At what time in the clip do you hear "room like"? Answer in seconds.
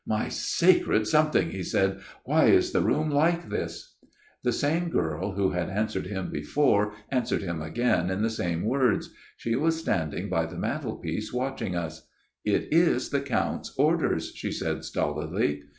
2.81-3.49